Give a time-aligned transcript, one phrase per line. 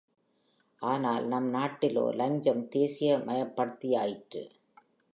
[0.81, 4.43] ஆனால் நம் நாட்டிலோ லஞ்சம் தேசியமயப்படுத்தியாயிற்று.